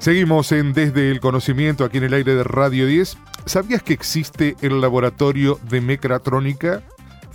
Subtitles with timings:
[0.00, 3.18] Seguimos en Desde el Conocimiento aquí en el aire de Radio 10.
[3.44, 6.82] ¿Sabías que existe el laboratorio de mecatrónica?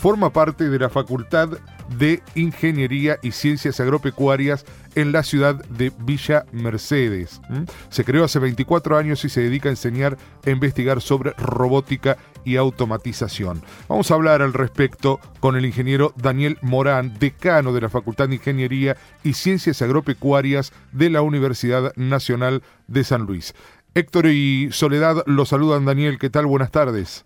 [0.06, 1.50] Forma parte de la Facultad
[1.98, 4.64] de Ingeniería y Ciencias Agropecuarias
[4.94, 7.42] en la ciudad de Villa Mercedes.
[7.90, 10.16] Se creó hace 24 años y se dedica a enseñar
[10.46, 13.64] e investigar sobre robótica y automatización.
[13.90, 18.36] Vamos a hablar al respecto con el ingeniero Daniel Morán, decano de la Facultad de
[18.36, 23.56] Ingeniería y Ciencias Agropecuarias de la Universidad Nacional de San Luis.
[23.96, 25.86] Héctor y Soledad los saludan.
[25.86, 26.46] Daniel, ¿qué tal?
[26.46, 27.26] Buenas tardes.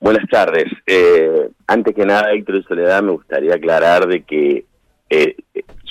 [0.00, 0.66] Buenas tardes.
[0.86, 4.64] Eh, antes que nada, Héctor y Soledad, me gustaría aclarar de que
[5.10, 5.36] eh,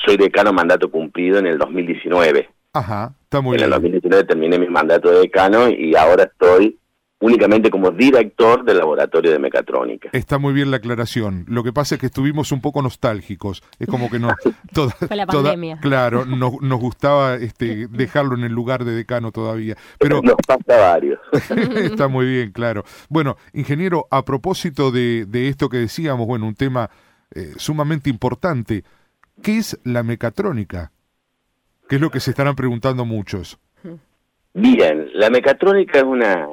[0.06, 2.50] soy decano mandato cumplido en el 2019.
[2.74, 3.64] Ajá, está muy bien.
[3.64, 6.78] En el 2019 terminé mi mandato de decano y ahora estoy
[7.20, 10.10] únicamente como director del laboratorio de mecatrónica.
[10.12, 11.46] Está muy bien la aclaración.
[11.48, 13.64] Lo que pasa es que estuvimos un poco nostálgicos.
[13.80, 14.30] Es como que no
[14.74, 15.80] toda, la pandemia.
[15.82, 19.76] claro, nos, nos gustaba este, dejarlo en el lugar de decano todavía.
[20.00, 21.20] Pero nos pasa varios.
[21.76, 22.84] está muy bien, claro.
[23.10, 26.90] Bueno, ingeniero, a propósito de, de esto que decíamos, bueno, un tema
[27.34, 28.84] eh, sumamente importante.
[29.42, 30.92] ¿Qué es la mecatrónica?
[31.90, 33.60] ¿Qué es lo que se estarán preguntando muchos?
[34.54, 36.48] Bien, la mecatrónica es una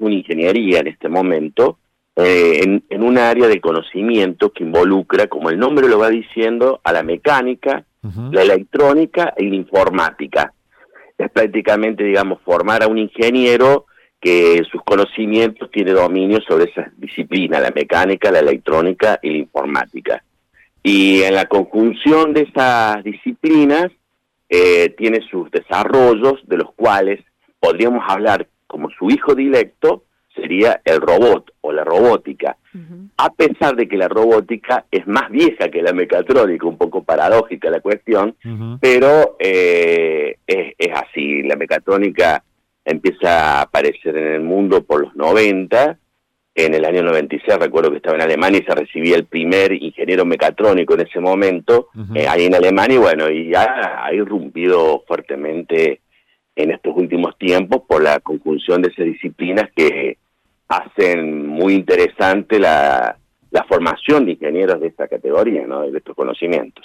[0.00, 1.78] una ingeniería en este momento,
[2.16, 6.80] eh, en, en, un área de conocimiento que involucra, como el nombre lo va diciendo,
[6.82, 7.84] a la mecánica,
[8.32, 10.52] la electrónica y la informática.
[11.18, 13.86] Es prácticamente, digamos, formar a un ingeniero
[14.20, 20.24] que sus conocimientos tiene dominio sobre esas disciplinas, la mecánica, la electrónica y la informática.
[20.82, 23.90] Y en la conjunción de esas disciplinas
[24.48, 27.20] eh, tiene sus desarrollos, de los cuales
[27.60, 28.46] podríamos hablar
[29.00, 32.56] su hijo directo sería el robot o la robótica.
[33.16, 37.68] A pesar de que la robótica es más vieja que la mecatrónica, un poco paradójica
[37.70, 38.36] la cuestión,
[38.80, 41.42] pero eh, es, así.
[41.42, 42.44] La mecatrónica
[42.84, 45.98] empieza a aparecer en el mundo por los 90.
[46.54, 50.24] En el año 96 recuerdo que estaba en Alemania y se recibía el primer ingeniero
[50.24, 56.00] mecatrónico en ese momento, eh, ahí en Alemania, y bueno, y ha, ha irrumpido fuertemente
[56.56, 60.18] en estos últimos tiempos por la conjunción de esas disciplinas que
[60.68, 63.16] hacen muy interesante la,
[63.68, 65.82] formación de ingenieros de esta categoría, ¿no?
[65.82, 66.84] de estos conocimientos.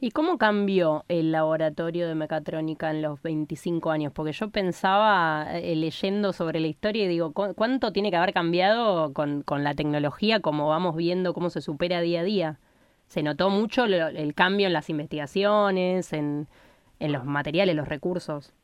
[0.00, 4.12] ¿Y cómo cambió el laboratorio de mecatrónica en los 25 años?
[4.12, 9.12] Porque yo pensaba eh, leyendo sobre la historia y digo, ¿cuánto tiene que haber cambiado
[9.12, 12.58] con, la tecnología, como vamos viendo cómo se supera día a día?
[13.06, 16.46] Se notó mucho el cambio en las investigaciones, en
[17.00, 18.54] los materiales, los recursos.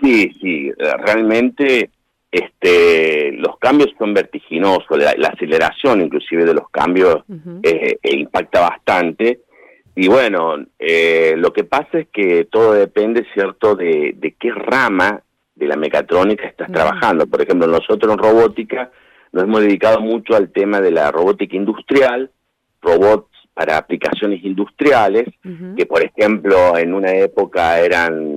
[0.00, 1.90] Sí, sí, realmente
[2.34, 7.22] este, los cambios son vertiginosos, la, aceleración inclusive de los cambios
[7.62, 9.42] eh, eh, impacta bastante.
[9.94, 15.22] Y bueno, eh, lo que pasa es que todo depende, ¿cierto?, de, de qué rama
[15.54, 17.28] de la mecatrónica estás trabajando.
[17.28, 18.90] Por ejemplo, nosotros en robótica
[19.30, 22.32] nos hemos dedicado mucho al tema de la robótica industrial,
[22.82, 25.26] robots para aplicaciones industriales,
[25.76, 28.33] que por ejemplo en una época eran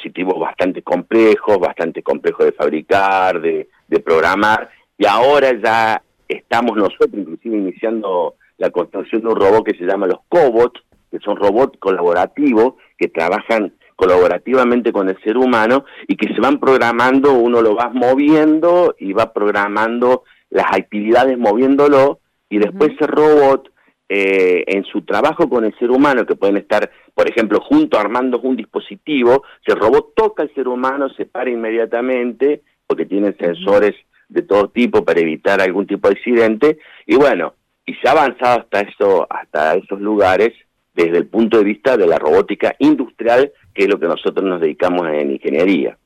[0.00, 3.68] dispositivos bastante complejos, bastante complejos de fabricar, de,
[4.04, 9.84] programar, y ahora ya estamos nosotros inclusive iniciando la construcción de un robot que se
[9.84, 16.16] llama los cobots, que son robots colaborativos que trabajan colaborativamente con el ser humano y
[16.16, 22.58] que se van programando, uno lo va moviendo y va programando las actividades moviéndolo y
[22.58, 23.70] después ese robot
[24.12, 28.40] eh, en su trabajo con el ser humano, que pueden estar, por ejemplo, junto armando
[28.40, 33.94] un dispositivo, si el robot toca al ser humano, se para inmediatamente, porque tiene sensores
[34.28, 37.54] de todo tipo para evitar algún tipo de accidente, y bueno,
[37.86, 40.54] y se ha avanzado hasta eso, hasta esos lugares
[40.92, 44.60] desde el punto de vista de la robótica industrial, que es lo que nosotros nos
[44.60, 45.96] dedicamos en ingeniería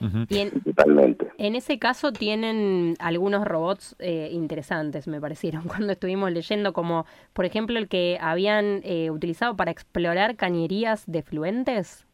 [0.00, 7.44] en, ese caso tienen algunos robots eh, interesantes, me parecieron, cuando estuvimos leyendo, como por
[7.44, 12.06] ejemplo el que habían eh, utilizado para explorar cañerías de fluentes.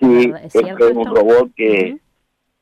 [0.00, 1.98] Sí, ¿Es, un robot que,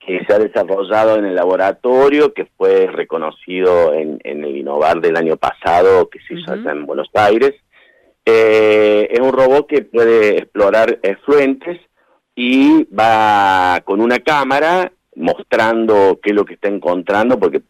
[0.01, 5.37] que se ha desarrollado en el laboratorio, que fue reconocido en, el Innovar del año
[5.37, 7.53] pasado, que se hizo en Buenos Aires.
[8.25, 11.81] Eh, es un robot que puede explorar fluentes
[12.35, 17.63] y va con una cámara mostrando qué es lo que está encontrando, porque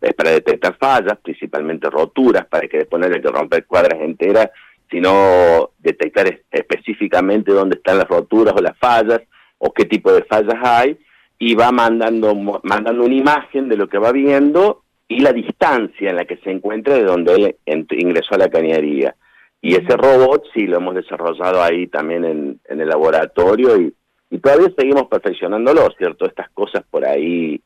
[0.00, 4.50] es para detectar fallas, principalmente roturas, para que después no haya que romper cuadras enteras,
[4.90, 9.22] sino detectar específicamente dónde están las roturas o las fallas,
[9.58, 10.98] o qué tipo de fallas hay,
[11.38, 16.16] y va mandando, mandando una imagen de lo que va viendo y la distancia en
[16.16, 19.14] la que se encuentra de donde él ingresó a la cañería.
[19.60, 23.94] Y ese robot sí lo hemos desarrollado ahí también en, en el laboratorio y
[24.32, 26.24] y todavía seguimos perfeccionándolo, ¿cierto?
[26.24, 27.60] Estas cosas por ahí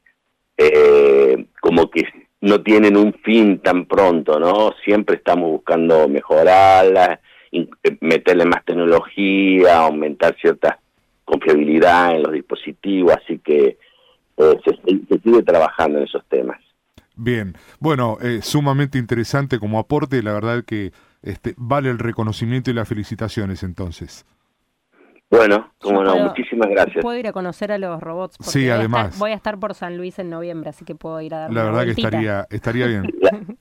[0.56, 2.02] eh, como que
[2.40, 4.74] no tienen un fin tan pronto, ¿no?
[4.84, 7.20] Siempre estamos buscando mejorarlas,
[7.52, 7.68] eh,
[8.00, 10.80] meterle más tecnología, aumentar cierta
[11.24, 13.78] confiabilidad en los dispositivos, así que
[14.36, 16.58] eh, se, sigue trabajando en esos temas.
[17.14, 20.90] Bien, bueno, eh, sumamente interesante como aporte, la verdad que
[21.22, 24.26] este, vale el reconocimiento y las felicitaciones entonces.
[25.28, 27.02] Bueno, como no, muchísimas gracias.
[27.02, 28.36] Puedo ir a conocer a los robots.
[28.40, 29.18] sí, además.
[29.18, 31.64] voy a estar por San Luis en noviembre, así que puedo ir a dar La
[31.64, 33.12] verdad que estaría, estaría bien.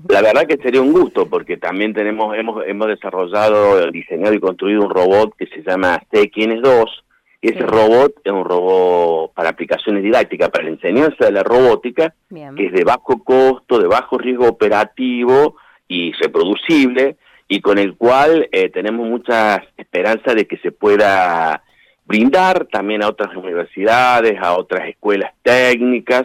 [0.08, 4.84] La, verdad que sería un gusto, porque también tenemos, hemos, hemos desarrollado, diseñado y construido
[4.84, 7.06] un robot que se llama CQN 2,
[7.42, 12.14] y ese robot es un robot para aplicaciones didácticas, para la enseñanza de la robótica,
[12.30, 15.56] que es de bajo costo, de bajo riesgo operativo
[15.88, 21.64] y reproducible, y con el cual eh, tenemos mucha esperanza de que se pueda
[22.06, 26.24] brindar también a otras universidades, a otras escuelas técnicas,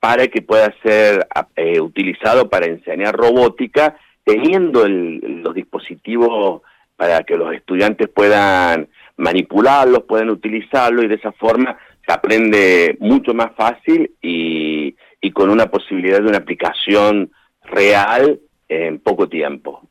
[0.00, 1.26] para que pueda ser
[1.56, 6.62] eh, utilizado para enseñar robótica, teniendo los dispositivos
[6.96, 11.76] para que los estudiantes puedan manipularlos, puedan utilizarlo y de esa forma
[12.06, 17.30] se aprende mucho más fácil y, y con una posibilidad de una aplicación
[17.64, 19.88] real en poco tiempo.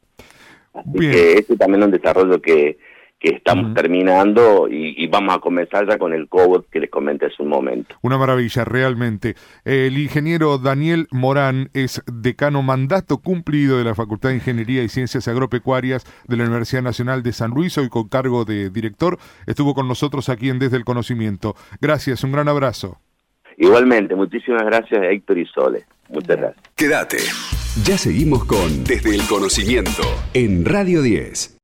[0.74, 2.78] Así que ese también es un desarrollo que,
[3.22, 7.44] que estamos terminando y, vamos a comenzar ya con el cobot que les comenté hace
[7.44, 7.96] un momento.
[8.02, 9.36] Una maravilla, realmente.
[9.64, 15.28] El ingeniero Daniel Morán es decano mandato cumplido de la Facultad de Ingeniería y Ciencias
[15.28, 19.20] Agropecuarias de la Universidad Nacional de San Luis, hoy con cargo de director.
[19.46, 21.56] Estuvo con nosotros aquí en Desde el Conocimiento.
[21.80, 22.98] Gracias, un gran abrazo.
[23.62, 25.86] Igualmente, muchísimas gracias Héctor y Sole.
[26.10, 26.66] Muchas gracias.
[26.76, 27.18] Quédate.
[27.86, 30.02] Ya seguimos con Desde el Conocimiento
[30.34, 31.60] en Radio 10.